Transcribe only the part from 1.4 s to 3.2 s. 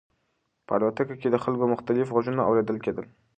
خلکو مختلف غږونه اورېدل کېدل.